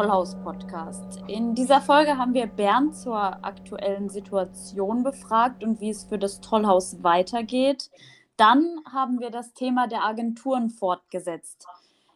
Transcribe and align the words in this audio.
Tollhaus-Podcast. 0.00 1.24
In 1.26 1.54
dieser 1.54 1.82
Folge 1.82 2.16
haben 2.16 2.32
wir 2.32 2.46
Bernd 2.46 2.96
zur 2.96 3.44
aktuellen 3.44 4.08
Situation 4.08 5.02
befragt 5.02 5.62
und 5.62 5.82
wie 5.82 5.90
es 5.90 6.04
für 6.04 6.16
das 6.16 6.40
Tollhaus 6.40 7.02
weitergeht. 7.02 7.90
Dann 8.38 8.80
haben 8.90 9.20
wir 9.20 9.28
das 9.28 9.52
Thema 9.52 9.88
der 9.88 10.02
Agenturen 10.02 10.70
fortgesetzt. 10.70 11.66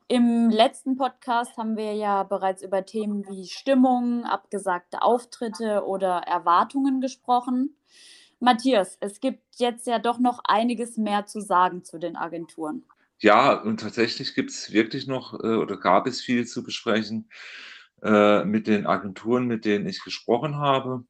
Im 0.08 0.48
letzten 0.48 0.96
Podcast 0.96 1.58
haben 1.58 1.76
wir 1.76 1.92
ja 1.92 2.22
bereits 2.22 2.62
über 2.62 2.86
Themen 2.86 3.28
wie 3.28 3.44
Stimmung, 3.48 4.24
abgesagte 4.24 5.03
Auftritte 5.03 5.85
oder 5.85 6.22
Erwartungen 6.26 7.03
gesprochen. 7.03 7.76
Matthias, 8.40 8.96
es 9.01 9.21
gibt 9.21 9.42
jetzt 9.56 9.87
ja 9.87 9.98
doch 9.98 10.19
noch 10.19 10.40
einiges 10.44 10.96
mehr 10.96 11.26
zu 11.26 11.42
sagen 11.42 11.85
zu 11.85 11.98
den 11.98 12.16
Agenturen. 12.16 12.87
Ja, 13.19 13.60
und 13.60 13.80
tatsächlich 13.80 14.35
gibt 14.35 14.51
es 14.51 14.72
wirklich 14.72 15.06
noch 15.06 15.35
äh, 15.35 15.56
oder 15.56 15.76
gab 15.76 16.06
es 16.06 16.23
viel 16.23 16.46
zu 16.46 16.64
besprechen 16.64 17.28
äh, 18.05 18.45
mit 18.45 18.66
den 18.66 18.86
Agenturen, 18.86 19.46
mit 19.46 19.64
denen 19.64 19.86
ich 19.88 20.04
gesprochen 20.04 20.56
habe 20.56 21.04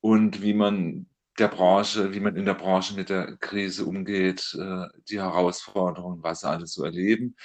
und 0.00 0.42
wie 0.42 0.54
man 0.54 1.06
der 1.38 1.48
Branche, 1.48 2.12
wie 2.12 2.20
man 2.20 2.36
in 2.36 2.44
der 2.44 2.54
Branche 2.54 2.94
mit 2.94 3.08
der 3.08 3.36
Krise 3.36 3.84
umgeht, 3.84 4.56
äh, 4.58 4.86
die 5.08 5.20
Herausforderungen, 5.20 6.22
was 6.22 6.40
sie 6.40 6.48
alles 6.48 6.72
so 6.72 6.84
erleben. 6.84 7.36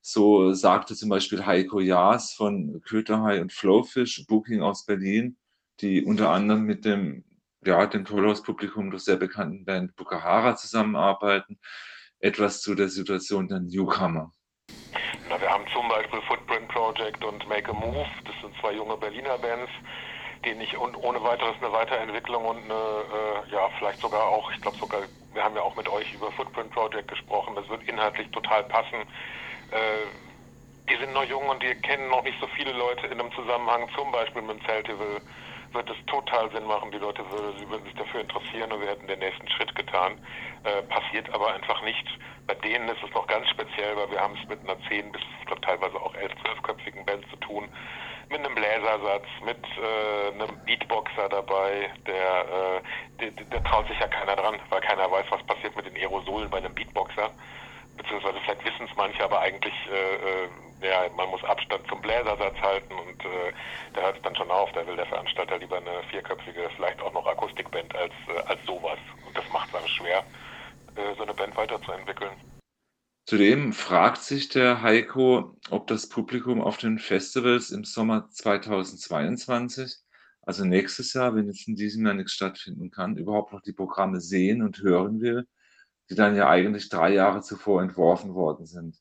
So 0.00 0.52
sagte 0.52 0.94
zum 0.94 1.08
Beispiel 1.08 1.46
Heiko 1.46 1.80
Jaas 1.80 2.32
von 2.32 2.80
Köterhai 2.82 3.40
und 3.40 3.52
Flowfish, 3.52 4.24
Booking 4.26 4.62
aus 4.62 4.84
Berlin, 4.84 5.36
die 5.80 6.04
unter 6.04 6.30
anderem 6.30 6.62
mit 6.62 6.84
dem, 6.84 7.24
ja, 7.64 7.86
dem 7.86 8.04
Tollhaus-Publikum 8.04 8.90
der 8.90 9.00
sehr 9.00 9.16
bekannten 9.16 9.64
Band 9.64 9.94
Bukahara 9.96 10.56
zusammenarbeiten 10.56 11.58
etwas 12.18 12.60
zu 12.60 12.74
der 12.74 12.88
Situation 12.88 13.48
der 13.48 13.60
Newcomer? 13.60 14.32
Na, 15.28 15.40
wir 15.40 15.50
haben 15.50 15.66
zum 15.72 15.88
Beispiel 15.88 16.20
Footprint 16.22 16.68
Project 16.68 17.24
und 17.24 17.48
Make 17.48 17.70
a 17.70 17.74
Move. 17.74 18.06
Das 18.24 18.34
sind 18.40 18.54
zwei 18.60 18.72
junge 18.72 18.96
Berliner 18.96 19.36
Bands, 19.38 19.70
denen 20.44 20.60
ich 20.60 20.78
ohne 20.78 21.22
weiteres 21.22 21.56
eine 21.60 21.72
Weiterentwicklung 21.72 22.44
und 22.44 22.58
eine, 22.58 22.74
äh, 22.74 23.52
ja, 23.52 23.68
vielleicht 23.78 24.00
sogar 24.00 24.22
auch, 24.22 24.50
ich 24.52 24.60
glaube 24.60 24.76
sogar, 24.78 25.00
wir 25.32 25.42
haben 25.42 25.56
ja 25.56 25.62
auch 25.62 25.74
mit 25.74 25.88
euch 25.88 26.12
über 26.14 26.30
Footprint 26.32 26.70
Project 26.70 27.08
gesprochen. 27.08 27.56
Das 27.56 27.68
wird 27.68 27.82
inhaltlich 27.88 28.30
total 28.30 28.62
passen. 28.64 29.02
Äh, 29.72 30.06
die 30.88 30.96
sind 30.96 31.12
noch 31.12 31.24
jung 31.24 31.48
und 31.48 31.60
die 31.60 31.74
kennen 31.74 32.08
noch 32.08 32.22
nicht 32.22 32.38
so 32.40 32.46
viele 32.54 32.72
Leute 32.72 33.08
in 33.08 33.20
einem 33.20 33.32
Zusammenhang, 33.32 33.88
zum 33.96 34.12
Beispiel 34.12 34.42
mit 34.42 34.60
dem 34.60 34.64
Celtival 34.64 35.20
wird 35.76 35.90
es 35.90 36.06
total 36.06 36.50
Sinn 36.50 36.66
machen, 36.66 36.90
die 36.90 36.98
Leute 36.98 37.22
würde, 37.30 37.70
würden 37.70 37.84
sich 37.84 37.94
dafür 37.94 38.20
interessieren 38.20 38.72
und 38.72 38.80
wir 38.80 38.88
hätten 38.88 39.06
den 39.06 39.18
nächsten 39.18 39.48
Schritt 39.48 39.74
getan. 39.74 40.18
Äh, 40.64 40.82
passiert 40.82 41.32
aber 41.32 41.54
einfach 41.54 41.82
nicht. 41.82 42.06
Bei 42.46 42.54
denen 42.54 42.88
ist 42.88 43.02
es 43.02 43.14
noch 43.14 43.26
ganz 43.26 43.48
speziell, 43.50 43.96
weil 43.96 44.10
wir 44.10 44.20
haben 44.20 44.36
es 44.40 44.48
mit 44.48 44.60
einer 44.60 44.76
10 44.88 45.12
bis 45.12 45.22
ich 45.40 45.46
glaube, 45.46 45.60
teilweise 45.60 45.96
auch 46.00 46.14
11, 46.14 46.32
12-köpfigen 46.32 47.04
Band 47.04 47.24
zu 47.30 47.36
tun. 47.36 47.68
Mit 48.28 48.40
einem 48.40 48.54
Bläsersatz, 48.56 49.26
mit 49.44 49.62
äh, 49.78 50.32
einem 50.32 50.58
Beatboxer 50.64 51.28
dabei, 51.28 51.90
der, 52.06 52.80
äh, 53.20 53.30
der, 53.30 53.30
der 53.30 53.64
traut 53.64 53.86
sich 53.86 53.98
ja 54.00 54.08
keiner 54.08 54.34
dran, 54.34 54.58
weil 54.70 54.80
keiner 54.80 55.08
weiß, 55.08 55.26
was 55.30 55.42
passiert 55.44 55.76
mit 55.76 55.86
den 55.86 55.96
Aerosolen 55.96 56.50
bei 56.50 56.58
einem 56.58 56.74
Beatboxer 56.74 57.30
beziehungsweise 57.96 58.38
vielleicht 58.40 58.64
wissen 58.64 58.86
es 58.88 58.96
manche, 58.96 59.24
aber 59.24 59.40
eigentlich, 59.40 59.74
äh, 59.90 60.44
äh, 60.44 60.48
ja, 60.82 61.08
man 61.16 61.28
muss 61.30 61.42
Abstand 61.44 61.86
zum 61.88 62.00
Bläsersatz 62.00 62.56
halten 62.60 62.92
und 62.92 63.24
äh, 63.24 63.52
da 63.94 64.02
hört 64.02 64.16
es 64.16 64.22
dann 64.22 64.36
schon 64.36 64.50
auf. 64.50 64.70
Da 64.72 64.86
will 64.86 64.96
der 64.96 65.06
Veranstalter 65.06 65.58
lieber 65.58 65.78
eine 65.78 66.02
vierköpfige, 66.10 66.68
vielleicht 66.76 67.00
auch 67.00 67.12
noch 67.12 67.26
Akustikband 67.26 67.94
als, 67.94 68.12
äh, 68.28 68.40
als 68.46 68.64
sowas. 68.66 68.98
Und 69.26 69.36
das 69.36 69.44
macht 69.52 69.66
es 69.66 69.72
dann 69.72 69.88
schwer, 69.88 70.24
äh, 70.96 71.14
so 71.16 71.22
eine 71.22 71.34
Band 71.34 71.56
weiterzuentwickeln. 71.56 72.32
Zudem 73.24 73.72
fragt 73.72 74.18
sich 74.18 74.48
der 74.48 74.82
Heiko, 74.82 75.56
ob 75.70 75.86
das 75.88 76.08
Publikum 76.08 76.62
auf 76.62 76.76
den 76.76 76.98
Festivals 76.98 77.70
im 77.70 77.84
Sommer 77.84 78.28
2022, 78.30 79.96
also 80.42 80.64
nächstes 80.64 81.12
Jahr, 81.12 81.34
wenn 81.34 81.46
jetzt 81.46 81.66
in 81.66 81.74
diesem 81.74 82.06
Jahr 82.06 82.14
nichts 82.14 82.32
stattfinden 82.32 82.90
kann, 82.92 83.16
überhaupt 83.16 83.52
noch 83.52 83.62
die 83.62 83.72
Programme 83.72 84.20
sehen 84.20 84.62
und 84.62 84.78
hören 84.78 85.20
will 85.20 85.46
die 86.10 86.14
dann 86.14 86.36
ja 86.36 86.48
eigentlich 86.48 86.88
drei 86.88 87.12
Jahre 87.12 87.42
zuvor 87.42 87.82
entworfen 87.82 88.34
worden 88.34 88.66
sind. 88.66 88.96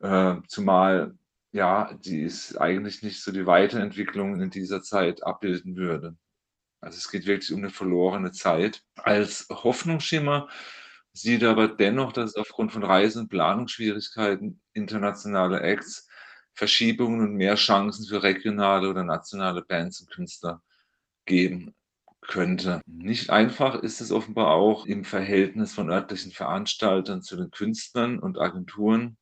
Äh, 0.00 0.36
zumal 0.48 1.14
ja, 1.52 1.92
die 1.94 2.22
ist 2.22 2.56
eigentlich 2.60 3.02
nicht 3.02 3.22
so 3.22 3.32
die 3.32 3.46
Weiterentwicklung 3.46 4.40
in 4.40 4.50
dieser 4.50 4.82
Zeit 4.82 5.24
abbilden 5.24 5.76
würde. 5.76 6.16
Also 6.80 6.98
es 6.98 7.10
geht 7.10 7.26
wirklich 7.26 7.52
um 7.52 7.58
eine 7.58 7.70
verlorene 7.70 8.32
Zeit. 8.32 8.82
Als 8.96 9.46
Hoffnungsschimmer 9.50 10.48
sieht 11.12 11.42
er 11.42 11.50
aber 11.50 11.68
dennoch, 11.68 12.12
dass 12.12 12.30
es 12.30 12.36
aufgrund 12.36 12.72
von 12.72 12.84
Reise- 12.84 13.20
und 13.20 13.28
Planungsschwierigkeiten 13.28 14.60
internationaler 14.74 15.62
Acts 15.62 16.08
Verschiebungen 16.54 17.20
und 17.20 17.34
mehr 17.34 17.54
Chancen 17.54 18.06
für 18.06 18.22
regionale 18.22 18.88
oder 18.88 19.04
nationale 19.04 19.62
Bands 19.62 20.00
und 20.00 20.10
Künstler 20.10 20.60
geben 21.24 21.74
könnte. 22.20 22.80
Nicht 22.86 23.30
einfach 23.30 23.76
ist 23.76 24.00
es 24.00 24.10
offenbar 24.10 24.48
auch 24.48 24.86
im 24.86 25.04
Verhältnis 25.04 25.72
von 25.72 25.90
örtlichen 25.90 26.32
Veranstaltern 26.32 27.22
zu 27.22 27.36
den 27.36 27.50
Künstlern 27.52 28.18
und 28.18 28.38
Agenturen, 28.38 29.17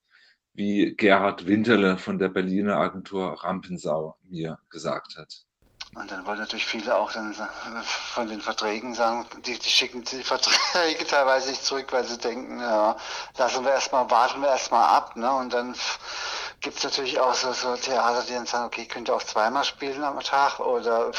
wie 0.57 0.95
Gerhard 0.97 1.47
Winterle 1.47 1.99
von 1.99 2.19
der 2.19 2.29
Berliner 2.29 2.77
Agentur 2.77 3.45
Rampensau 3.45 4.17
mir 4.29 4.59
gesagt 4.71 5.17
hat. 5.17 5.47
Und 5.95 6.11
dann 6.11 6.27
wollen 6.27 6.39
natürlich 6.39 6.67
viele 6.67 6.95
auch 6.95 7.11
dann 7.13 7.35
von 7.85 8.29
den 8.29 8.41
Verträgen 8.41 8.95
sagen, 8.95 9.25
die, 9.47 9.59
die 9.59 9.69
schicken 9.69 10.03
die 10.03 10.23
Verträge 10.23 11.07
teilweise 11.09 11.51
nicht 11.51 11.65
zurück, 11.65 11.87
weil 11.91 12.05
sie 12.05 12.19
denken, 12.19 12.61
ja, 12.61 12.97
lassen 13.39 13.65
wir 13.65 13.73
erstmal, 13.73 14.11
warten 14.11 14.43
wir 14.43 14.49
erstmal 14.49 14.85
ab, 14.95 15.17
ne? 15.17 15.33
Und 15.33 15.55
dann 15.55 15.75
gibt 16.61 16.77
es 16.77 16.85
natürlich 16.85 17.19
auch 17.19 17.33
so, 17.33 17.53
so 17.53 17.77
Theater, 17.77 18.25
die 18.29 18.35
dann 18.35 18.45
sagen, 18.45 18.67
okay, 18.67 18.87
könnt 18.87 19.09
ihr 19.09 19.15
auch 19.15 19.23
zweimal 19.23 19.65
spielen 19.65 20.05
am 20.05 20.21
Tag 20.21 20.61
oder 20.61 21.13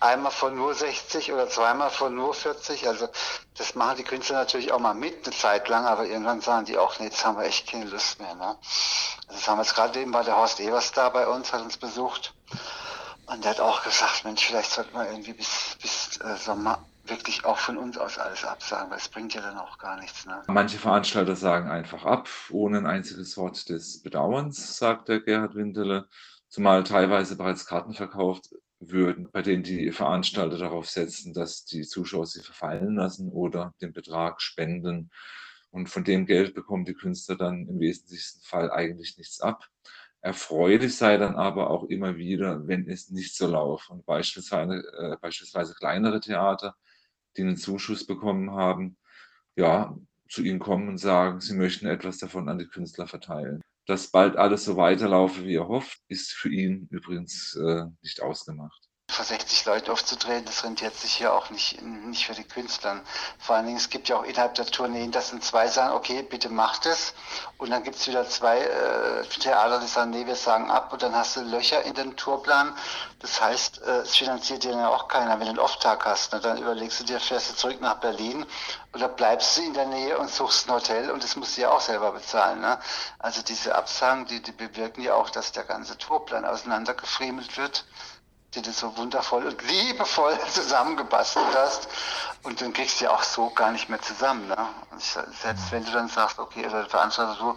einmal 0.00 0.32
von 0.32 0.54
nur 0.54 0.74
60 0.74 1.32
oder 1.32 1.48
zweimal 1.48 1.90
von 1.90 2.14
nur 2.14 2.34
40. 2.34 2.86
Also 2.88 3.08
das 3.56 3.74
machen 3.74 3.96
die 3.98 4.04
Künstler 4.04 4.36
natürlich 4.36 4.72
auch 4.72 4.78
mal 4.78 4.94
mit 4.94 5.26
eine 5.26 5.34
Zeit 5.34 5.68
lang, 5.68 5.86
aber 5.86 6.06
irgendwann 6.06 6.40
sagen 6.40 6.66
die 6.66 6.78
auch, 6.78 6.98
nee, 6.98 7.06
jetzt 7.06 7.24
haben 7.24 7.38
wir 7.38 7.44
echt 7.44 7.70
keine 7.70 7.86
Lust 7.86 8.20
mehr. 8.20 8.34
Ne? 8.34 8.56
Also 9.28 9.32
das 9.32 9.48
haben 9.48 9.58
wir 9.58 9.62
jetzt 9.62 9.74
gerade 9.74 10.00
eben, 10.00 10.12
war 10.12 10.24
der 10.24 10.36
Horst 10.36 10.60
Evers 10.60 10.92
da 10.92 11.08
bei 11.08 11.26
uns, 11.26 11.52
hat 11.52 11.62
uns 11.62 11.76
besucht. 11.76 12.34
Und 13.26 13.42
der 13.42 13.52
hat 13.52 13.60
auch 13.60 13.82
gesagt, 13.82 14.24
Mensch, 14.24 14.46
vielleicht 14.46 14.70
sollte 14.70 14.92
man 14.92 15.06
irgendwie 15.06 15.32
bis, 15.32 15.76
bis 15.82 16.20
äh, 16.20 16.36
Sommer 16.36 16.78
wirklich 17.06 17.44
auch 17.44 17.58
von 17.58 17.76
uns 17.76 17.98
aus 17.98 18.18
alles 18.18 18.44
absagen, 18.44 18.90
weil 18.90 18.98
es 18.98 19.08
bringt 19.08 19.34
ja 19.34 19.40
dann 19.40 19.58
auch 19.58 19.78
gar 19.78 19.98
nichts. 19.98 20.26
Ne? 20.26 20.42
Manche 20.48 20.78
Veranstalter 20.78 21.36
sagen 21.36 21.70
einfach 21.70 22.04
ab, 22.04 22.28
ohne 22.50 22.78
ein 22.78 22.86
einziges 22.86 23.36
Wort 23.36 23.68
des 23.68 24.02
Bedauerns, 24.02 24.76
sagt 24.76 25.08
der 25.08 25.20
Gerhard 25.20 25.54
Winterle, 25.54 26.08
zumal 26.48 26.84
teilweise 26.84 27.36
bereits 27.36 27.66
Karten 27.66 27.94
verkauft 27.94 28.50
würden, 28.80 29.30
bei 29.30 29.42
denen 29.42 29.62
die 29.62 29.90
Veranstalter 29.90 30.58
darauf 30.58 30.88
setzen, 30.88 31.32
dass 31.32 31.64
die 31.64 31.82
Zuschauer 31.82 32.26
sie 32.26 32.42
verfallen 32.42 32.96
lassen 32.96 33.30
oder 33.30 33.74
den 33.80 33.92
Betrag 33.92 34.42
spenden. 34.42 35.10
Und 35.70 35.88
von 35.88 36.04
dem 36.04 36.26
Geld 36.26 36.54
bekommen 36.54 36.84
die 36.84 36.94
Künstler 36.94 37.36
dann 37.36 37.66
im 37.68 37.80
wesentlichsten 37.80 38.42
Fall 38.42 38.70
eigentlich 38.70 39.16
nichts 39.18 39.40
ab. 39.40 39.68
Erfreulich 40.20 40.96
sei 40.96 41.18
dann 41.18 41.36
aber 41.36 41.70
auch 41.70 41.84
immer 41.84 42.16
wieder, 42.16 42.66
wenn 42.66 42.88
es 42.88 43.10
nicht 43.10 43.36
so 43.36 43.46
laufe. 43.46 43.92
Und 43.92 44.06
beispielsweise, 44.06 44.82
äh, 44.98 45.16
beispielsweise 45.20 45.74
kleinere 45.74 46.20
Theater, 46.20 46.76
die 47.36 47.42
einen 47.42 47.56
Zuschuss 47.56 48.06
bekommen 48.06 48.50
haben, 48.52 48.96
ja, 49.56 49.96
zu 50.28 50.42
ihnen 50.42 50.58
kommen 50.58 50.88
und 50.88 50.98
sagen, 50.98 51.40
sie 51.40 51.54
möchten 51.54 51.86
etwas 51.86 52.18
davon 52.18 52.48
an 52.48 52.58
die 52.58 52.66
Künstler 52.66 53.06
verteilen 53.06 53.62
dass 53.86 54.10
bald 54.10 54.36
alles 54.36 54.64
so 54.64 54.76
weiterlaufe, 54.76 55.44
wie 55.44 55.56
er 55.56 55.68
hofft, 55.68 56.00
ist 56.08 56.32
für 56.32 56.50
ihn 56.50 56.88
übrigens 56.90 57.56
äh, 57.56 57.84
nicht 58.02 58.20
ausgemacht 58.22 58.85
vor 59.16 59.24
60 59.24 59.64
Leute 59.64 59.92
aufzutreten, 59.92 60.44
das 60.44 60.62
rentiert 60.62 60.94
sich 60.94 61.14
hier 61.14 61.32
auch 61.32 61.48
nicht, 61.48 61.80
nicht 61.80 62.26
für 62.26 62.34
die 62.34 62.44
Künstler. 62.44 63.00
Vor 63.38 63.56
allen 63.56 63.64
Dingen, 63.64 63.78
es 63.78 63.88
gibt 63.88 64.08
ja 64.08 64.18
auch 64.18 64.24
innerhalb 64.24 64.54
der 64.56 64.66
Tourneen, 64.66 65.10
dass 65.10 65.30
dann 65.30 65.40
zwei 65.40 65.68
sagen, 65.68 65.94
okay, 65.94 66.22
bitte 66.22 66.50
macht 66.50 66.84
es. 66.84 67.14
Und 67.56 67.70
dann 67.70 67.82
gibt 67.82 67.96
es 67.96 68.06
wieder 68.06 68.28
zwei 68.28 68.58
äh, 68.58 69.24
Theater, 69.40 69.80
die 69.80 69.86
sagen, 69.86 70.10
nee, 70.10 70.26
wir 70.26 70.36
sagen 70.36 70.70
ab. 70.70 70.92
Und 70.92 71.02
dann 71.02 71.16
hast 71.16 71.36
du 71.36 71.40
Löcher 71.40 71.82
in 71.84 71.94
den 71.94 72.14
Tourplan. 72.16 72.76
Das 73.20 73.40
heißt, 73.40 73.80
äh, 73.82 74.00
es 74.00 74.14
finanziert 74.14 74.64
dir 74.64 74.72
ja 74.72 74.88
auch 74.88 75.08
keiner, 75.08 75.32
wenn 75.38 75.46
du 75.46 75.50
einen 75.50 75.58
Off-Tag 75.60 76.04
hast. 76.04 76.34
Ne? 76.34 76.40
Dann 76.40 76.58
überlegst 76.58 77.00
du 77.00 77.04
dir, 77.04 77.18
fährst 77.18 77.50
du 77.50 77.54
zurück 77.54 77.80
nach 77.80 77.94
Berlin 77.94 78.44
oder 78.92 79.08
bleibst 79.08 79.56
du 79.56 79.62
in 79.62 79.72
der 79.72 79.86
Nähe 79.86 80.18
und 80.18 80.28
suchst 80.28 80.68
ein 80.68 80.74
Hotel 80.74 81.10
und 81.10 81.24
das 81.24 81.36
musst 81.36 81.56
du 81.56 81.62
ja 81.62 81.70
auch 81.70 81.80
selber 81.80 82.12
bezahlen. 82.12 82.60
Ne? 82.60 82.78
Also 83.18 83.40
diese 83.40 83.74
Absagen, 83.74 84.26
die, 84.26 84.42
die 84.42 84.52
bewirken 84.52 85.02
ja 85.02 85.14
auch, 85.14 85.30
dass 85.30 85.52
der 85.52 85.64
ganze 85.64 85.96
Tourplan 85.96 86.44
auseinandergefriemelt 86.44 87.56
wird 87.56 87.86
die 88.54 88.62
du 88.62 88.72
so 88.72 88.96
wundervoll 88.96 89.46
und 89.46 89.62
liebevoll 89.62 90.38
zusammengebastelt 90.50 91.54
hast. 91.54 91.88
Und 92.42 92.60
dann 92.60 92.72
kriegst 92.72 93.00
du 93.00 93.06
ja 93.06 93.10
auch 93.10 93.22
so 93.22 93.50
gar 93.50 93.72
nicht 93.72 93.88
mehr 93.88 94.00
zusammen. 94.00 94.46
Ne? 94.48 94.68
Selbst 94.98 95.72
wenn 95.72 95.84
du 95.84 95.90
dann 95.90 96.08
sagst, 96.08 96.38
okay, 96.38 96.66
oder 96.66 96.86
Veranstalter 96.86 97.34
so, 97.34 97.56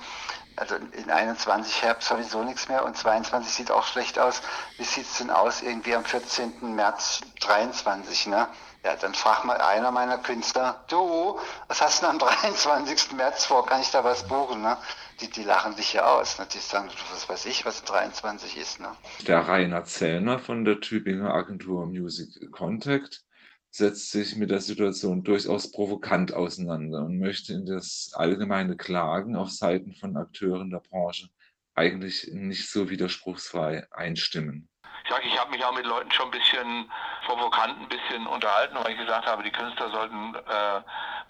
also 0.56 0.76
in 0.76 1.10
21 1.10 1.84
Herbst 1.84 2.10
sowieso 2.10 2.44
nichts 2.44 2.68
mehr 2.68 2.84
und 2.84 2.98
22 2.98 3.54
sieht 3.54 3.72
auch 3.72 3.86
schlecht 3.86 4.20
aus. 4.20 4.42
Wie 4.78 4.84
sieht 4.84 5.06
es 5.06 5.18
denn 5.20 5.30
aus 5.30 5.62
irgendwie 5.62 5.96
am 5.96 6.04
14. 6.04 6.76
März 6.76 7.22
23? 7.40 8.28
Ne? 8.28 8.48
Ja, 8.84 8.96
dann 8.96 9.14
fragt 9.14 9.44
mal 9.44 9.58
einer 9.58 9.92
meiner 9.92 10.18
Künstler, 10.18 10.86
du, 10.88 11.38
was 11.68 11.82
hast 11.82 12.02
du 12.02 12.08
am 12.08 12.18
23. 12.20 13.12
März 13.14 13.46
vor? 13.46 13.66
Kann 13.66 13.82
ich 13.82 13.92
da 13.92 14.04
was 14.04 14.28
buchen? 14.28 14.62
Ne? 14.62 14.78
Die, 15.20 15.30
die 15.30 15.44
lachen 15.44 15.76
dich 15.76 15.94
ja 15.94 16.06
aus. 16.06 16.40
Ne? 16.40 16.48
Die 16.54 16.60
sagen, 16.60 16.90
was 17.12 17.28
weiß 17.28 17.46
ich, 17.48 17.66
was 17.66 17.84
23 17.84 18.58
ist. 18.58 18.80
Ne? 18.80 18.88
Der 19.28 19.48
Rainer 19.48 19.84
Zellner 19.84 20.40
von 20.40 20.64
der 20.64 20.80
Tübinger 20.80 21.34
Agentur 21.34 21.86
Music 21.88 22.52
Contact 22.52 23.24
setzt 23.72 24.12
sich 24.12 24.36
mit 24.36 24.50
der 24.50 24.62
Situation 24.62 25.24
durchaus 25.24 25.72
provokant 25.72 26.34
auseinander 26.34 27.04
und 27.04 27.20
möchte 27.20 27.54
in 27.54 27.66
das 27.66 28.12
allgemeine 28.14 28.78
Klagen 28.78 29.36
auf 29.36 29.52
Seiten 29.52 29.94
von 29.94 30.18
Akteuren 30.18 30.70
der 30.70 30.80
Branche 30.80 31.28
eigentlich 31.76 32.30
nicht 32.34 32.70
so 32.70 32.90
widerspruchsfrei 32.90 33.88
einstimmen 33.92 34.70
ich 35.04 35.10
sage, 35.10 35.28
ich 35.28 35.40
habe 35.40 35.52
mich 35.52 35.64
auch 35.64 35.74
mit 35.74 35.86
Leuten 35.86 36.12
schon 36.12 36.28
ein 36.28 36.32
bisschen 36.32 36.92
provokant, 37.26 37.80
ein 37.80 37.90
bisschen 37.90 38.28
unterhalten, 38.28 38.78
weil 38.82 38.92
ich 38.92 38.98
gesagt 38.98 39.28
habe, 39.28 39.44
die 39.44 39.52
Künstler 39.52 39.90
sollten 39.90 40.36
äh, 40.36 40.82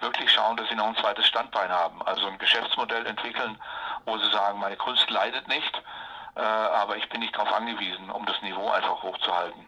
wirklich 0.01 0.31
schauen, 0.31 0.57
dass 0.57 0.68
sie 0.69 0.75
noch 0.75 0.88
ein 0.88 0.95
zweites 0.98 1.27
Standbein 1.27 1.69
haben. 1.69 2.01
Also 2.04 2.27
ein 2.27 2.38
Geschäftsmodell 2.38 3.06
entwickeln, 3.06 3.60
wo 4.06 4.18
sie 4.18 4.31
sagen, 4.31 4.60
meine 4.60 4.77
Kunst 4.77 5.10
leidet 5.10 5.48
nicht, 5.48 5.81
äh, 6.36 6.42
aber 6.42 6.98
ich 6.98 7.07
bin 7.10 7.19
nicht 7.19 7.36
darauf 7.36 7.51
angewiesen, 7.54 8.10
um 8.10 8.25
das 8.25 8.42
Niveau 8.42 8.69
einfach 8.69 9.01
hochzuhalten. 9.04 9.68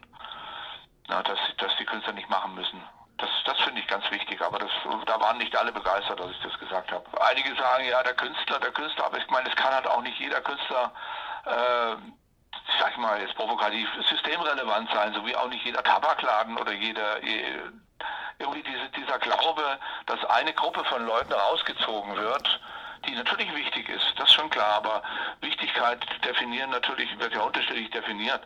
Na, 1.08 1.22
dass, 1.22 1.38
dass 1.58 1.76
die 1.76 1.84
Künstler 1.84 2.12
nicht 2.12 2.30
machen 2.30 2.54
müssen. 2.54 2.82
Das, 3.18 3.30
das 3.44 3.60
finde 3.60 3.80
ich 3.80 3.86
ganz 3.86 4.08
wichtig, 4.10 4.40
aber 4.40 4.58
das, 4.58 4.70
da 5.06 5.20
waren 5.20 5.38
nicht 5.38 5.56
alle 5.56 5.72
begeistert, 5.72 6.18
dass 6.18 6.30
ich 6.30 6.40
das 6.40 6.58
gesagt 6.58 6.90
habe. 6.90 7.04
Einige 7.22 7.54
sagen, 7.54 7.84
ja, 7.84 8.02
der 8.02 8.14
Künstler, 8.14 8.58
der 8.58 8.72
Künstler, 8.72 9.06
aber 9.06 9.18
ich 9.18 9.28
meine, 9.28 9.48
es 9.48 9.56
kann 9.56 9.72
halt 9.72 9.86
auch 9.86 10.00
nicht 10.02 10.18
jeder 10.18 10.40
Künstler 10.40 10.92
äh, 11.44 11.96
sag 12.78 12.92
ich 12.92 12.96
mal, 12.96 13.20
jetzt 13.20 13.34
provokativ 13.34 13.88
systemrelevant 14.08 14.90
sein, 14.92 15.12
so 15.14 15.24
wie 15.26 15.36
auch 15.36 15.48
nicht 15.48 15.64
jeder 15.64 15.82
Tabakladen 15.82 16.56
oder 16.56 16.72
jeder 16.72 17.22
irgendwie 18.38 18.62
diese, 18.62 18.88
dieser 18.90 19.18
Glaube, 19.18 19.78
dass 20.06 20.24
eine 20.26 20.52
Gruppe 20.52 20.84
von 20.84 21.06
Leuten 21.06 21.32
rausgezogen 21.32 22.16
wird, 22.16 22.60
die 23.06 23.14
natürlich 23.14 23.52
wichtig 23.54 23.88
ist, 23.88 24.12
das 24.16 24.28
ist 24.28 24.34
schon 24.34 24.50
klar, 24.50 24.74
aber 24.74 25.02
Wichtigkeit 25.40 26.04
definieren 26.24 26.70
natürlich 26.70 27.18
wird 27.18 27.34
ja 27.34 27.40
unterschiedlich 27.40 27.90
definiert. 27.90 28.42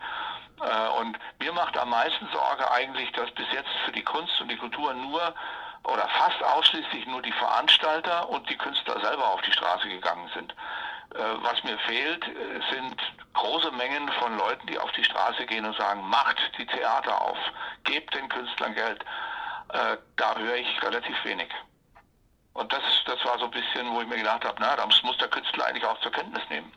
Äh, 0.61 0.89
und 1.01 1.19
mir 1.39 1.53
macht 1.53 1.77
am 1.77 1.91
meisten 1.91 2.27
Sorge 2.33 2.71
eigentlich, 2.71 3.13
dass 3.13 3.31
bis 3.33 3.47
jetzt 3.53 3.71
für 3.85 3.93
die 3.93 4.03
Kunst 4.03 4.41
und 4.41 4.49
die 4.49 4.57
Kultur 4.57 4.95
nur 4.95 5.35
oder 5.85 6.09
fast 6.09 6.43
ausschließlich 6.43 7.07
nur 7.07 7.23
die 7.23 7.33
Veranstalter 7.33 8.29
und 8.29 8.49
die 8.49 8.57
Künstler 8.57 9.01
selber 9.01 9.29
auf 9.29 9.41
die 9.43 9.53
Straße 9.53 9.89
gegangen 9.89 10.29
sind. 10.35 10.55
Äh, 11.15 11.19
was 11.43 11.63
mir 11.65 11.79
fehlt, 11.81 12.27
äh, 12.27 12.61
sind 12.73 12.97
große 13.35 13.71
Mengen 13.73 14.09
von 14.21 14.37
Leuten, 14.37 14.67
die 14.67 14.79
auf 14.79 14.91
die 14.93 15.05
Straße 15.05 15.47
gehen 15.47 15.65
und 15.65 15.77
sagen, 15.77 16.03
macht 16.09 16.37
die 16.59 16.67
Theater 16.67 17.21
auf, 17.21 17.39
gebt 17.85 18.15
den 18.15 18.29
Künstlern 18.29 18.75
Geld. 18.75 19.05
Äh, 19.73 19.97
da 20.17 20.37
höre 20.37 20.57
ich 20.57 20.83
relativ 20.83 21.17
wenig. 21.25 21.49
Und 22.55 22.73
das, 22.73 22.83
das 23.05 23.25
war 23.25 23.39
so 23.39 23.45
ein 23.45 23.51
bisschen, 23.51 23.93
wo 23.93 24.01
ich 24.01 24.09
mir 24.09 24.17
gedacht 24.17 24.45
habe, 24.45 24.57
na, 24.59 24.75
das 24.77 25.03
muss 25.03 25.19
der 25.19 25.29
Künstler 25.29 25.67
eigentlich 25.67 25.85
auch 25.85 26.01
zur 26.01 26.13
Kenntnis 26.13 26.43
nehmen. 26.49 26.73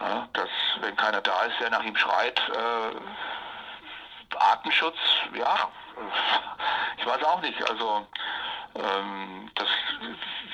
Ja, 0.00 0.28
dass, 0.32 0.48
wenn 0.80 0.96
keiner 0.96 1.20
da 1.20 1.44
ist, 1.44 1.60
der 1.60 1.70
nach 1.70 1.84
ihm 1.84 1.96
schreit, 1.96 2.40
äh, 2.50 4.36
Artenschutz, 4.36 4.98
ja, 5.34 5.68
ich 6.96 7.06
weiß 7.06 7.22
auch 7.22 7.40
nicht. 7.40 7.70
Also 7.70 8.06
ähm, 8.74 9.50
das, 9.54 9.68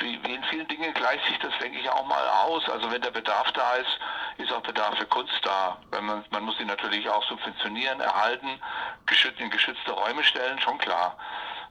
wie, 0.00 0.22
wie, 0.24 0.34
in 0.34 0.44
vielen 0.44 0.68
Dingen 0.68 0.92
gleicht 0.94 1.26
sich 1.26 1.38
das, 1.38 1.56
denke 1.58 1.78
ich, 1.78 1.88
auch 1.88 2.06
mal 2.06 2.28
aus. 2.44 2.68
Also 2.68 2.90
wenn 2.90 3.00
der 3.00 3.10
Bedarf 3.10 3.50
da 3.52 3.74
ist, 3.74 3.98
ist 4.38 4.52
auch 4.52 4.62
Bedarf 4.62 4.96
für 4.98 5.06
Kunst 5.06 5.40
da. 5.42 5.78
Wenn 5.90 6.04
man, 6.04 6.24
man 6.30 6.44
muss 6.44 6.58
sie 6.58 6.64
natürlich 6.64 7.08
auch 7.08 7.24
subventionieren, 7.24 8.00
erhalten, 8.00 8.60
geschützt, 9.06 9.40
in 9.40 9.50
geschützte 9.50 9.92
Räume 9.92 10.22
stellen, 10.24 10.60
schon 10.60 10.78
klar. 10.78 11.16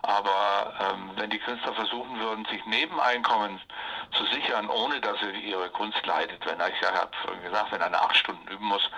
Aber 0.01 0.73
ähm, 0.79 1.11
wenn 1.15 1.29
die 1.29 1.39
Künstler 1.39 1.73
versuchen 1.73 2.19
würden, 2.19 2.45
sich 2.45 2.65
Nebeneinkommen 2.65 3.59
zu 4.13 4.25
sichern, 4.27 4.69
ohne 4.69 5.01
dass 5.01 5.21
ihre 5.21 5.69
Kunst 5.71 6.03
leidet, 6.05 6.43
wenn 6.45 6.59
ich 6.59 6.81
ja 6.81 6.93
habe 6.93 7.37
gesagt, 7.43 7.71
wenn 7.71 7.81
er 7.81 8.01
acht 8.01 8.15
Stunden 8.15 8.47
üben 8.47 8.65
muss, 8.65 8.89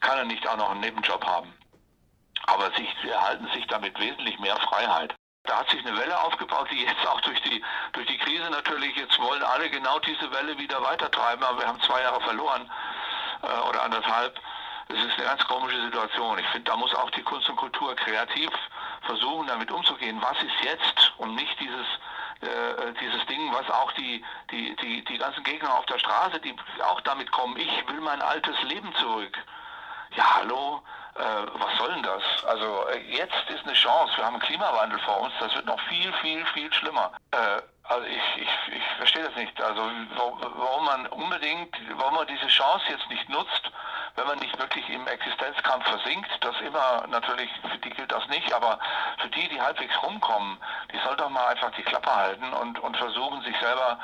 kann 0.00 0.18
er 0.18 0.24
nicht 0.24 0.46
auch 0.48 0.56
noch 0.56 0.70
einen 0.70 0.80
Nebenjob 0.80 1.24
haben. 1.24 1.54
Aber 2.46 2.70
sie 2.76 2.88
erhalten 3.08 3.48
sich 3.54 3.66
damit 3.68 3.98
wesentlich 4.00 4.38
mehr 4.40 4.56
Freiheit. 4.56 5.14
Da 5.44 5.58
hat 5.58 5.70
sich 5.70 5.84
eine 5.84 5.96
Welle 5.98 6.20
aufgebaut, 6.22 6.68
die 6.70 6.84
jetzt 6.84 7.06
auch 7.06 7.20
durch 7.22 7.40
die, 7.42 7.62
durch 7.92 8.06
die 8.06 8.18
Krise 8.18 8.48
natürlich, 8.50 8.96
jetzt 8.96 9.18
wollen 9.18 9.42
alle 9.42 9.68
genau 9.70 9.98
diese 10.00 10.30
Welle 10.30 10.56
wieder 10.56 10.80
weitertreiben, 10.82 11.42
aber 11.42 11.58
wir 11.60 11.66
haben 11.66 11.80
zwei 11.82 12.00
Jahre 12.00 12.20
verloren 12.20 12.70
äh, 13.42 13.68
oder 13.68 13.82
anderthalb. 13.82 14.38
Es 14.88 14.98
ist 15.04 15.14
eine 15.18 15.24
ganz 15.24 15.44
komische 15.46 15.82
Situation. 15.82 16.38
Ich 16.38 16.46
finde, 16.48 16.70
da 16.70 16.76
muss 16.76 16.94
auch 16.94 17.10
die 17.10 17.22
Kunst 17.22 17.48
und 17.48 17.56
Kultur 17.56 17.94
kreativ 17.96 18.50
versuchen, 19.02 19.46
damit 19.48 19.70
umzugehen. 19.70 20.20
Was 20.22 20.40
ist 20.42 20.54
jetzt 20.62 21.12
und 21.16 21.34
nicht 21.34 21.58
dieses, 21.58 21.86
äh, 22.42 22.92
dieses 23.00 23.24
Ding, 23.26 23.52
was 23.52 23.68
auch 23.70 23.90
die, 23.92 24.24
die, 24.50 24.76
die, 24.76 25.04
die 25.04 25.18
ganzen 25.18 25.42
Gegner 25.42 25.74
auf 25.74 25.86
der 25.86 25.98
Straße, 25.98 26.38
die 26.40 26.54
auch 26.84 27.00
damit 27.00 27.32
kommen, 27.32 27.56
ich 27.56 27.88
will 27.88 28.00
mein 28.00 28.22
altes 28.22 28.60
Leben 28.62 28.94
zurück. 28.94 29.36
Ja, 30.14 30.36
hallo, 30.36 30.82
äh, 31.14 31.46
was 31.54 31.78
soll 31.78 31.92
denn 31.92 32.02
das? 32.02 32.22
Also 32.46 32.86
äh, 32.88 32.98
jetzt 33.10 33.48
ist 33.48 33.64
eine 33.64 33.74
Chance, 33.74 34.16
wir 34.16 34.24
haben 34.24 34.34
einen 34.34 34.42
Klimawandel 34.42 34.98
vor 35.00 35.20
uns, 35.20 35.32
das 35.40 35.54
wird 35.54 35.66
noch 35.66 35.80
viel, 35.88 36.12
viel, 36.22 36.44
viel 36.46 36.72
schlimmer. 36.72 37.12
Äh, 37.32 37.60
also 37.84 38.06
ich, 38.06 38.42
ich, 38.42 38.76
ich 38.76 38.82
verstehe 38.96 39.24
das 39.24 39.34
nicht. 39.34 39.60
Also 39.60 39.82
warum 40.56 40.84
man 40.84 41.06
unbedingt, 41.08 41.76
warum 41.96 42.14
man 42.14 42.26
diese 42.26 42.46
Chance 42.46 42.84
jetzt 42.88 43.08
nicht 43.10 43.28
nutzt, 43.28 43.70
wenn 44.16 44.26
man 44.26 44.38
nicht 44.38 44.58
wirklich 44.58 44.88
im 44.88 45.06
Existenzkampf 45.06 45.86
versinkt, 45.88 46.30
das 46.40 46.58
immer 46.60 47.04
natürlich, 47.08 47.50
für 47.70 47.78
die 47.78 47.90
gilt 47.90 48.12
das 48.12 48.26
nicht, 48.28 48.52
aber 48.52 48.78
für 49.18 49.28
die, 49.28 49.48
die 49.48 49.60
halbwegs 49.60 49.94
rumkommen, 50.02 50.58
die 50.92 50.98
soll 51.04 51.16
doch 51.16 51.30
mal 51.30 51.46
einfach 51.46 51.70
die 51.72 51.82
Klappe 51.82 52.14
halten 52.14 52.52
und, 52.52 52.78
und 52.78 52.96
versuchen, 52.96 53.42
sich 53.42 53.58
selber 53.58 53.98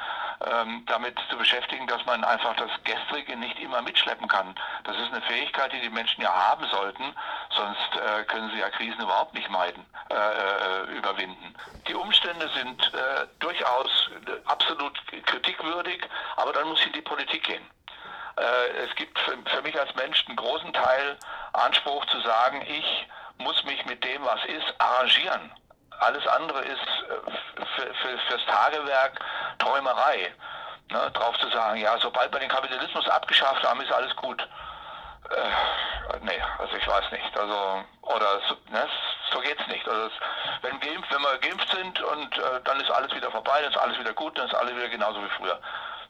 ähm, 0.46 0.84
damit 0.86 1.18
zu 1.30 1.36
beschäftigen, 1.36 1.86
dass 1.86 2.04
man 2.06 2.22
einfach 2.24 2.54
das 2.56 2.70
Gestrige 2.84 3.36
nicht 3.36 3.58
immer 3.58 3.82
mitschleppen 3.82 4.28
kann. 4.28 4.54
Das 4.84 4.96
ist 4.96 5.12
eine 5.12 5.22
Fähigkeit, 5.22 5.72
die 5.72 5.80
die 5.80 5.90
Menschen 5.90 6.22
ja 6.22 6.32
haben 6.32 6.64
sollten, 6.68 7.14
sonst 7.50 7.96
äh, 7.96 8.24
können 8.24 8.50
sie 8.50 8.58
ja 8.58 8.70
Krisen 8.70 9.00
überhaupt 9.00 9.34
nicht 9.34 9.50
meiden, 9.50 9.84
äh, 10.10 10.14
äh 10.14 10.96
überwinden. 10.96 11.54
Die 11.88 11.94
Umstände 11.94 12.48
sind 12.50 12.94
äh, 12.94 13.26
durchaus 13.40 14.10
äh, 14.26 14.32
absolut 14.46 15.00
kritikwürdig, 15.26 16.06
aber 16.36 16.52
dann 16.52 16.68
muss 16.68 16.84
in 16.86 16.92
die 16.92 17.02
Politik 17.02 17.42
gehen. 17.44 17.68
Äh, 18.36 18.84
es 18.84 18.94
gibt 18.94 19.18
für, 19.18 19.62
mich 19.62 19.78
als 19.78 19.94
Mensch 19.96 20.24
einen 20.26 20.36
großen 20.36 20.72
Teil 20.72 21.18
Anspruch 21.52 22.04
zu 22.06 22.20
sagen, 22.20 22.62
ich 22.68 23.08
muss 23.38 23.64
mich 23.64 23.84
mit 23.86 24.04
dem, 24.04 24.24
was 24.24 24.44
ist, 24.44 24.74
arrangieren. 24.78 25.52
Alles 26.00 26.24
andere 26.28 26.60
ist 26.60 26.86
für, 27.74 27.94
für, 27.94 28.18
fürs 28.28 28.46
Tagewerk 28.46 29.20
Träumerei. 29.58 30.32
Ne, 30.90 31.10
drauf 31.12 31.36
zu 31.38 31.50
sagen, 31.50 31.80
ja, 31.80 31.98
sobald 32.00 32.32
wir 32.32 32.40
den 32.40 32.48
Kapitalismus 32.48 33.06
abgeschafft 33.08 33.62
haben, 33.62 33.80
ist 33.82 33.92
alles 33.92 34.14
gut. 34.16 34.40
Äh, 35.30 36.18
nee, 36.22 36.40
also 36.56 36.74
ich 36.74 36.88
weiß 36.88 37.12
nicht. 37.12 37.36
Also, 37.36 37.84
oder 38.02 38.40
so, 38.48 38.54
ne, 38.72 38.88
so 39.30 39.40
geht's 39.40 39.66
nicht. 39.68 39.86
Also, 39.86 40.06
es, 40.06 40.12
wenn, 40.62 40.80
geimpft, 40.80 41.12
wenn 41.12 41.20
wir 41.20 41.38
geimpft 41.38 41.68
sind 41.76 42.00
und 42.00 42.38
äh, 42.38 42.60
dann 42.64 42.80
ist 42.80 42.90
alles 42.90 43.14
wieder 43.14 43.30
vorbei, 43.30 43.60
dann 43.60 43.70
ist 43.70 43.78
alles 43.78 43.98
wieder 43.98 44.14
gut, 44.14 44.38
dann 44.38 44.48
ist 44.48 44.54
alles 44.54 44.74
wieder 44.74 44.88
genauso 44.88 45.22
wie 45.22 45.28
früher. 45.36 45.60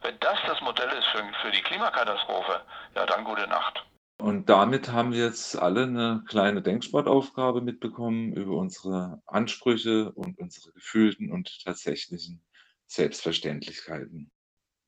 Wenn 0.01 0.17
das 0.21 0.37
das 0.47 0.61
Modell 0.61 0.89
ist 0.91 1.07
für, 1.07 1.23
für 1.41 1.51
die 1.51 1.61
Klimakatastrophe, 1.61 2.61
ja, 2.95 3.05
dann 3.05 3.25
gute 3.25 3.47
Nacht. 3.47 3.83
Und 4.17 4.49
damit 4.49 4.91
haben 4.91 5.13
wir 5.13 5.25
jetzt 5.25 5.57
alle 5.57 5.83
eine 5.83 6.23
kleine 6.27 6.61
Denksportaufgabe 6.61 7.61
mitbekommen 7.61 8.33
über 8.33 8.55
unsere 8.55 9.21
Ansprüche 9.25 10.11
und 10.11 10.37
unsere 10.39 10.73
gefühlten 10.73 11.31
und 11.31 11.63
tatsächlichen 11.63 12.41
Selbstverständlichkeiten. 12.89 14.31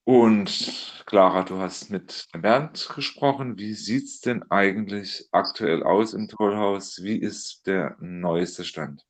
Und 0.04 1.04
Clara, 1.06 1.44
du 1.44 1.60
hast 1.60 1.92
mit 1.92 2.28
Bernd 2.34 2.90
gesprochen. 2.96 3.58
Wie 3.58 3.74
sieht 3.74 4.06
es 4.06 4.20
denn 4.20 4.44
eigentlich 4.50 5.30
aktuell 5.32 5.84
aus 5.84 6.14
im 6.14 6.28
Tollhaus? 6.28 7.04
Wie 7.04 7.18
ist 7.18 7.68
der 7.68 7.96
neueste 8.00 8.64
Stand? 8.64 9.06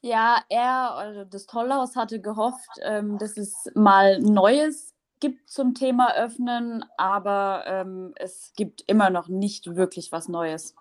Ja, 0.00 0.42
er, 0.48 0.94
also 0.94 1.24
das 1.24 1.46
Tollhaus 1.46 1.94
hatte 1.96 2.20
gehofft, 2.20 2.78
ähm, 2.82 3.18
dass 3.18 3.36
es 3.36 3.70
mal 3.74 4.18
Neues 4.20 4.94
gibt 5.20 5.48
zum 5.48 5.74
Thema 5.74 6.14
Öffnen, 6.14 6.84
aber 6.96 7.64
ähm, 7.66 8.12
es 8.16 8.52
gibt 8.56 8.82
immer 8.86 9.10
noch 9.10 9.28
nicht 9.28 9.76
wirklich 9.76 10.12
was 10.12 10.28
Neues. 10.28 10.74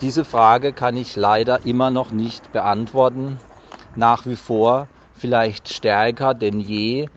Diese 0.00 0.24
Frage 0.24 0.72
kann 0.72 0.96
ich 0.96 1.16
leider 1.16 1.66
immer 1.66 1.90
noch 1.90 2.10
nicht 2.10 2.52
beantworten. 2.52 3.38
Nach 3.96 4.24
wie 4.24 4.36
vor, 4.36 4.88
vielleicht 5.20 5.72
stärker 5.72 6.34
denn 6.34 6.60
je, 6.60 7.08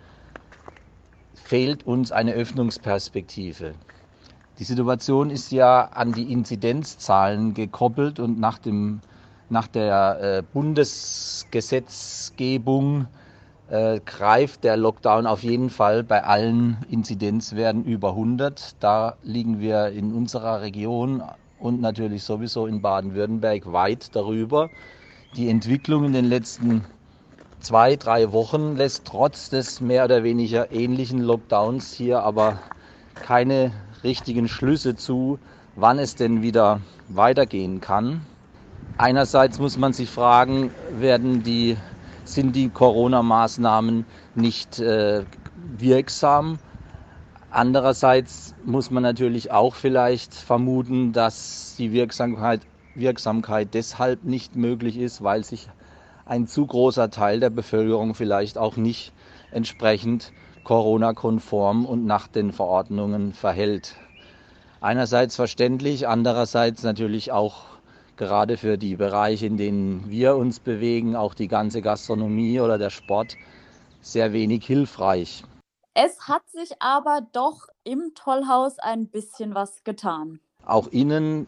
fehlt 1.33 1.87
uns 1.87 2.11
eine 2.11 2.33
Öffnungsperspektive. 2.33 3.73
Die 4.59 4.65
Situation 4.65 5.29
ist 5.29 5.51
ja 5.51 5.85
an 5.85 6.11
die 6.11 6.31
Inzidenzzahlen 6.31 7.53
gekoppelt 7.53 8.19
und 8.19 8.39
nach, 8.39 8.59
dem, 8.59 9.01
nach 9.49 9.67
der 9.67 10.19
äh, 10.21 10.43
Bundesgesetzgebung 10.53 13.07
äh, 13.69 13.99
greift 14.05 14.63
der 14.63 14.77
Lockdown 14.77 15.25
auf 15.25 15.43
jeden 15.43 15.69
Fall 15.69 16.03
bei 16.03 16.23
allen 16.23 16.77
Inzidenzwerten 16.89 17.83
über 17.85 18.09
100. 18.09 18.75
Da 18.79 19.15
liegen 19.23 19.59
wir 19.59 19.87
in 19.87 20.13
unserer 20.13 20.61
Region 20.61 21.23
und 21.57 21.81
natürlich 21.81 22.23
sowieso 22.23 22.67
in 22.67 22.81
Baden-Württemberg 22.81 23.71
weit 23.71 24.15
darüber. 24.15 24.69
Die 25.35 25.49
Entwicklung 25.49 26.03
in 26.03 26.13
den 26.13 26.25
letzten 26.25 26.85
zwei, 27.63 27.95
drei 27.95 28.33
Wochen 28.33 28.75
lässt 28.75 29.05
trotz 29.05 29.49
des 29.49 29.79
mehr 29.79 30.03
oder 30.03 30.23
weniger 30.23 30.71
ähnlichen 30.71 31.19
Lockdowns 31.19 31.93
hier 31.93 32.21
aber 32.21 32.59
keine 33.21 33.71
richtigen 34.03 34.49
Schlüsse 34.49 34.95
zu, 34.95 35.39
wann 35.75 35.97
es 35.97 36.15
denn 36.15 36.41
wieder 36.41 36.81
weitergehen 37.07 37.79
kann. 37.79 38.21
Einerseits 38.97 39.59
muss 39.59 39.77
man 39.77 39.93
sich 39.93 40.09
fragen, 40.09 40.71
werden 40.91 41.41
die, 41.41 41.77
sind 42.25 42.53
die 42.55 42.69
Corona-Maßnahmen 42.69 44.05
nicht 44.35 44.79
äh, 44.79 45.23
wirksam? 45.55 46.59
Andererseits 47.49 48.53
muss 48.65 48.91
man 48.91 49.03
natürlich 49.03 49.51
auch 49.51 49.75
vielleicht 49.75 50.33
vermuten, 50.33 51.13
dass 51.13 51.75
die 51.77 51.93
Wirksamkeit, 51.93 52.61
Wirksamkeit 52.93 53.73
deshalb 53.73 54.25
nicht 54.25 54.55
möglich 54.55 54.97
ist, 54.97 55.23
weil 55.23 55.43
sich 55.45 55.69
ein 56.25 56.47
zu 56.47 56.65
großer 56.65 57.09
Teil 57.09 57.39
der 57.39 57.49
Bevölkerung 57.49 58.15
vielleicht 58.15 58.57
auch 58.57 58.77
nicht 58.77 59.11
entsprechend 59.51 60.31
Corona-konform 60.63 61.85
und 61.85 62.05
nach 62.05 62.27
den 62.27 62.53
Verordnungen 62.53 63.33
verhält. 63.33 63.95
Einerseits 64.79 65.35
verständlich, 65.35 66.07
andererseits 66.07 66.83
natürlich 66.83 67.31
auch 67.31 67.65
gerade 68.17 68.57
für 68.57 68.77
die 68.77 68.95
Bereiche, 68.95 69.45
in 69.45 69.57
denen 69.57 70.09
wir 70.09 70.35
uns 70.35 70.59
bewegen, 70.59 71.15
auch 71.15 71.33
die 71.33 71.47
ganze 71.47 71.81
Gastronomie 71.81 72.59
oder 72.59 72.77
der 72.77 72.89
Sport, 72.89 73.37
sehr 74.01 74.33
wenig 74.33 74.65
hilfreich. 74.65 75.43
Es 75.93 76.27
hat 76.27 76.43
sich 76.49 76.81
aber 76.81 77.21
doch 77.33 77.67
im 77.83 78.13
Tollhaus 78.15 78.79
ein 78.79 79.07
bisschen 79.07 79.53
was 79.55 79.83
getan. 79.83 80.39
Auch 80.65 80.87
innen 80.87 81.47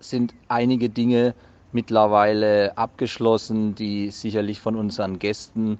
sind 0.00 0.34
einige 0.48 0.88
Dinge 0.88 1.34
mittlerweile 1.74 2.76
abgeschlossen, 2.78 3.74
die 3.74 4.10
sicherlich 4.10 4.60
von 4.60 4.76
unseren 4.76 5.18
Gästen 5.18 5.78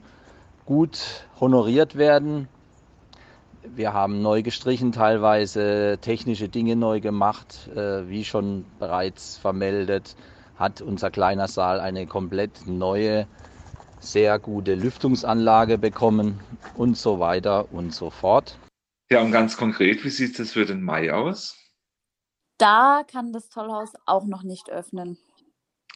gut 0.66 1.26
honoriert 1.40 1.96
werden. 1.96 2.48
Wir 3.62 3.92
haben 3.92 4.20
neu 4.20 4.42
gestrichen, 4.42 4.92
teilweise 4.92 5.98
technische 6.00 6.48
Dinge 6.48 6.76
neu 6.76 7.00
gemacht. 7.00 7.68
Äh, 7.74 8.08
wie 8.08 8.24
schon 8.24 8.66
bereits 8.78 9.38
vermeldet, 9.38 10.16
hat 10.58 10.82
unser 10.82 11.10
kleiner 11.10 11.48
Saal 11.48 11.80
eine 11.80 12.06
komplett 12.06 12.66
neue, 12.66 13.26
sehr 14.00 14.38
gute 14.38 14.74
Lüftungsanlage 14.74 15.78
bekommen 15.78 16.40
und 16.76 16.98
so 16.98 17.20
weiter 17.20 17.72
und 17.72 17.94
so 17.94 18.10
fort. 18.10 18.58
Ja, 19.10 19.22
und 19.22 19.32
ganz 19.32 19.56
konkret, 19.56 20.04
wie 20.04 20.10
sieht 20.10 20.38
es 20.38 20.52
für 20.52 20.66
den 20.66 20.82
Mai 20.82 21.12
aus? 21.12 21.56
Da 22.58 23.02
kann 23.10 23.32
das 23.32 23.48
Tollhaus 23.48 23.92
auch 24.06 24.26
noch 24.26 24.42
nicht 24.42 24.70
öffnen. 24.70 25.18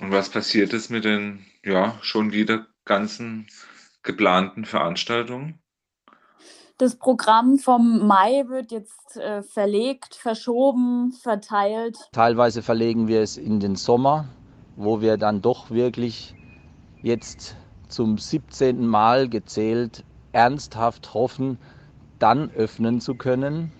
Und 0.00 0.12
was 0.12 0.30
passiert 0.30 0.72
ist 0.72 0.90
mit 0.90 1.04
den 1.04 1.44
ja 1.64 1.98
schon 2.02 2.32
wieder 2.32 2.66
ganzen 2.84 3.46
geplanten 4.02 4.64
Veranstaltungen? 4.64 5.60
Das 6.78 6.96
Programm 6.96 7.58
vom 7.58 8.06
Mai 8.06 8.44
wird 8.46 8.70
jetzt 8.70 9.16
äh, 9.16 9.42
verlegt, 9.42 10.14
verschoben, 10.14 11.10
verteilt. 11.10 11.98
Teilweise 12.12 12.62
verlegen 12.62 13.08
wir 13.08 13.20
es 13.20 13.36
in 13.36 13.58
den 13.58 13.74
Sommer, 13.74 14.28
wo 14.76 15.00
wir 15.00 15.16
dann 15.16 15.42
doch 15.42 15.70
wirklich 15.70 16.36
jetzt 17.02 17.56
zum 17.88 18.16
17. 18.16 18.86
Mal 18.86 19.28
gezählt 19.28 20.04
ernsthaft 20.30 21.14
hoffen, 21.14 21.58
dann 22.20 22.50
öffnen 22.52 23.00
zu 23.00 23.16
können. 23.16 23.72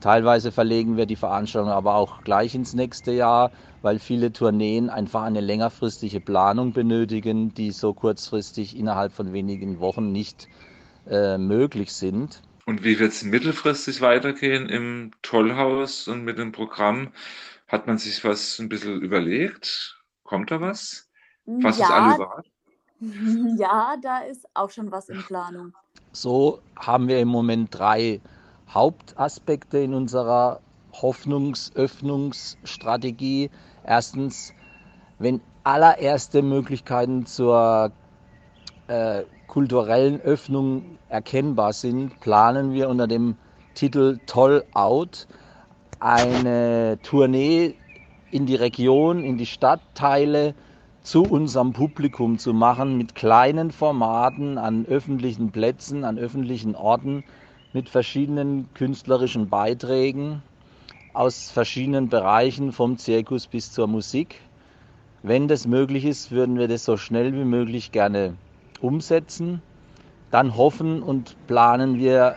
Teilweise 0.00 0.52
verlegen 0.52 0.96
wir 0.96 1.06
die 1.06 1.16
Veranstaltung 1.16 1.70
aber 1.70 1.94
auch 1.94 2.22
gleich 2.22 2.54
ins 2.54 2.74
nächste 2.74 3.12
Jahr, 3.12 3.50
weil 3.82 3.98
viele 3.98 4.32
Tourneen 4.32 4.90
einfach 4.90 5.22
eine 5.22 5.40
längerfristige 5.40 6.20
Planung 6.20 6.72
benötigen, 6.72 7.54
die 7.54 7.70
so 7.70 7.94
kurzfristig 7.94 8.76
innerhalb 8.76 9.12
von 9.12 9.32
wenigen 9.32 9.80
Wochen 9.80 10.12
nicht 10.12 10.48
äh, 11.08 11.38
möglich 11.38 11.92
sind. 11.92 12.42
Und 12.66 12.82
wie 12.84 12.98
wird 12.98 13.12
es 13.12 13.22
mittelfristig 13.22 14.00
weitergehen 14.00 14.68
im 14.68 15.12
Tollhaus 15.22 16.08
und 16.08 16.24
mit 16.24 16.38
dem 16.38 16.52
Programm? 16.52 17.12
Hat 17.68 17.86
man 17.86 17.96
sich 17.96 18.24
was 18.24 18.58
ein 18.58 18.68
bisschen 18.68 19.00
überlegt? 19.00 20.02
Kommt 20.24 20.50
da 20.50 20.60
was? 20.60 21.08
Was 21.46 21.78
ja, 21.78 21.86
ist 21.86 21.92
alle 21.92 22.14
überrascht? 22.16 22.50
Ja, 23.58 23.96
da 24.02 24.20
ist 24.20 24.46
auch 24.54 24.70
schon 24.70 24.90
was 24.90 25.10
in 25.10 25.22
Planung. 25.22 25.74
So 26.12 26.60
haben 26.76 27.08
wir 27.08 27.20
im 27.20 27.28
Moment 27.28 27.68
drei 27.70 28.22
Hauptaspekte 28.68 29.78
in 29.78 29.94
unserer 29.94 30.60
Hoffnungsöffnungsstrategie. 30.92 33.50
Erstens, 33.84 34.54
wenn 35.18 35.40
allererste 35.64 36.42
Möglichkeiten 36.42 37.26
zur 37.26 37.90
äh, 38.88 39.22
kulturellen 39.46 40.20
Öffnung 40.20 40.98
erkennbar 41.08 41.72
sind, 41.72 42.20
planen 42.20 42.72
wir 42.72 42.88
unter 42.88 43.06
dem 43.06 43.36
Titel 43.74 44.18
Toll 44.26 44.64
Out 44.72 45.26
eine 45.98 46.98
Tournee 47.02 47.74
in 48.30 48.46
die 48.46 48.56
Region, 48.56 49.24
in 49.24 49.38
die 49.38 49.46
Stadtteile 49.46 50.54
zu 51.02 51.22
unserem 51.22 51.72
Publikum 51.72 52.38
zu 52.38 52.52
machen 52.52 52.98
mit 52.98 53.14
kleinen 53.14 53.70
Formaten 53.70 54.58
an 54.58 54.84
öffentlichen 54.86 55.52
Plätzen, 55.52 56.04
an 56.04 56.18
öffentlichen 56.18 56.74
Orten 56.74 57.22
mit 57.72 57.88
verschiedenen 57.88 58.72
künstlerischen 58.74 59.48
Beiträgen 59.48 60.42
aus 61.12 61.50
verschiedenen 61.50 62.08
Bereichen 62.08 62.72
vom 62.72 62.98
Zirkus 62.98 63.46
bis 63.46 63.72
zur 63.72 63.86
Musik. 63.86 64.40
Wenn 65.22 65.48
das 65.48 65.66
möglich 65.66 66.04
ist, 66.04 66.30
würden 66.30 66.58
wir 66.58 66.68
das 66.68 66.84
so 66.84 66.96
schnell 66.96 67.32
wie 67.32 67.44
möglich 67.44 67.90
gerne 67.90 68.34
umsetzen. 68.80 69.62
Dann 70.30 70.56
hoffen 70.56 71.02
und 71.02 71.36
planen 71.46 71.98
wir 71.98 72.36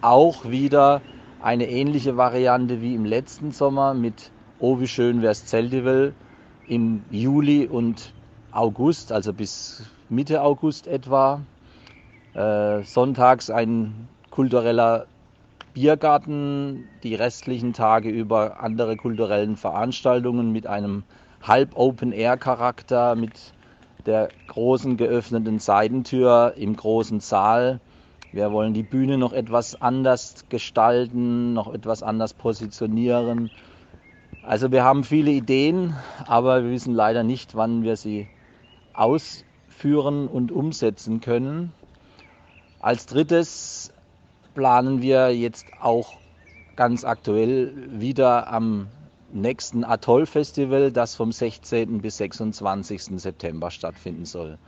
auch 0.00 0.48
wieder 0.48 1.02
eine 1.42 1.68
ähnliche 1.68 2.16
Variante 2.16 2.80
wie 2.80 2.94
im 2.94 3.04
letzten 3.04 3.50
Sommer 3.50 3.94
mit 3.94 4.30
Oh, 4.62 4.78
wie 4.78 4.88
schön 4.88 5.22
wär's 5.22 5.46
Zeltival 5.46 6.12
im 6.68 7.02
Juli 7.10 7.66
und 7.66 8.12
August, 8.52 9.10
also 9.10 9.32
bis 9.32 9.90
Mitte 10.10 10.42
August 10.42 10.86
etwa. 10.86 11.40
Äh, 12.34 12.82
sonntags 12.82 13.48
ein 13.48 14.06
kultureller 14.40 15.04
Biergarten, 15.74 16.88
die 17.02 17.14
restlichen 17.14 17.74
Tage 17.74 18.08
über 18.08 18.62
andere 18.62 18.96
kulturellen 18.96 19.58
Veranstaltungen 19.58 20.50
mit 20.50 20.66
einem 20.66 21.02
Halb-Open-Air-Charakter, 21.42 23.16
mit 23.16 23.32
der 24.06 24.30
großen 24.46 24.96
geöffneten 24.96 25.58
Seitentür 25.58 26.54
im 26.56 26.74
großen 26.74 27.20
Saal. 27.20 27.80
Wir 28.32 28.50
wollen 28.50 28.72
die 28.72 28.82
Bühne 28.82 29.18
noch 29.18 29.34
etwas 29.34 29.78
anders 29.82 30.46
gestalten, 30.48 31.52
noch 31.52 31.74
etwas 31.74 32.02
anders 32.02 32.32
positionieren. 32.32 33.50
Also 34.42 34.72
wir 34.72 34.84
haben 34.84 35.04
viele 35.04 35.32
Ideen, 35.32 35.94
aber 36.26 36.64
wir 36.64 36.70
wissen 36.70 36.94
leider 36.94 37.24
nicht, 37.24 37.56
wann 37.56 37.82
wir 37.82 37.96
sie 37.96 38.26
ausführen 38.94 40.28
und 40.28 40.50
umsetzen 40.50 41.20
können. 41.20 41.74
Als 42.80 43.04
drittes 43.04 43.92
planen 44.60 45.00
wir 45.00 45.34
jetzt 45.34 45.72
auch 45.80 46.18
ganz 46.76 47.06
aktuell 47.06 47.72
wieder 47.98 48.52
am 48.52 48.88
nächsten 49.32 49.84
Atoll-Festival, 49.84 50.92
das 50.92 51.14
vom 51.14 51.32
16. 51.32 52.02
bis 52.02 52.18
26. 52.18 53.18
September 53.22 53.70
stattfinden 53.70 54.26
soll. 54.26 54.58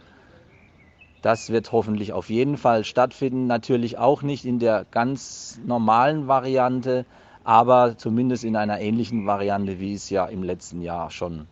Das 1.21 1.51
wird 1.51 1.73
hoffentlich 1.73 2.15
auf 2.15 2.31
jeden 2.31 2.57
Fall 2.57 2.85
stattfinden. 2.85 3.47
Natürlich 3.47 3.99
auch 3.99 4.23
nicht 4.23 4.47
in 4.47 4.59
der 4.59 4.87
ganz 4.91 5.61
normalen 5.67 6.27
Variante, 6.27 7.05
aber 7.45 7.99
zumindest 7.99 8.45
in 8.45 8.57
einer 8.57 8.81
ähnlichen 8.81 9.27
Variante, 9.27 9.79
wie 9.79 9.93
es 9.93 10.09
ja 10.09 10.25
im 10.25 10.43
letzten 10.43 10.81
Jahr 10.81 11.11
schon 11.11 11.49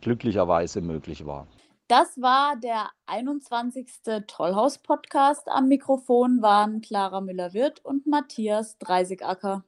glücklicherweise 0.00 0.80
möglich 0.80 1.24
war. 1.24 1.46
Das 1.90 2.22
war 2.22 2.54
der 2.54 2.88
21. 3.06 3.88
Tollhaus-Podcast. 4.28 5.48
Am 5.48 5.66
Mikrofon 5.66 6.40
waren 6.40 6.82
Clara 6.82 7.20
Müller-Wirth 7.20 7.84
und 7.84 8.06
Matthias 8.06 8.78
Dreisigacker. 8.78 9.64